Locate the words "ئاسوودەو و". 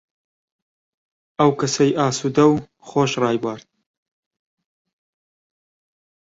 1.99-2.63